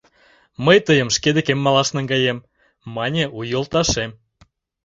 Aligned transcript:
«Мый 0.65 0.77
тыйым 0.87 1.09
шке 1.15 1.29
декем 1.35 1.59
малаш 1.65 1.89
наҥгаем»,— 1.95 2.45
мане 2.95 3.23
у 3.37 3.39
йолташем. 3.51 4.11